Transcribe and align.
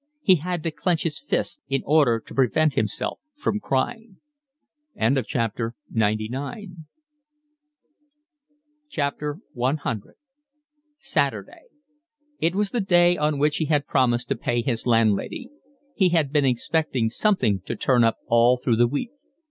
He 0.23 0.37
had 0.37 0.63
to 0.63 0.71
clench 0.71 1.03
his 1.03 1.19
fists 1.19 1.61
in 1.69 1.83
order 1.85 2.19
to 2.19 2.33
prevent 2.33 2.73
himself 2.73 3.19
from 3.35 3.59
crying. 3.59 4.17
C 4.95 5.21
Saturday. 10.97 11.61
It 12.39 12.55
was 12.55 12.71
the 12.71 12.81
day 12.81 13.15
on 13.15 13.37
which 13.37 13.57
he 13.57 13.65
had 13.65 13.85
promised 13.85 14.27
to 14.29 14.35
pay 14.35 14.63
his 14.63 14.87
landlady. 14.87 15.51
He 15.93 16.09
had 16.09 16.31
been 16.33 16.45
expecting 16.45 17.09
something 17.09 17.59
to 17.67 17.75
turn 17.75 18.03
up 18.03 18.17
all 18.25 18.57
through 18.57 18.77
the 18.77 18.87
week. 18.87 19.11